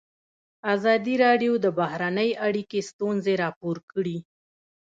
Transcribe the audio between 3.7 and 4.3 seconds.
کړي.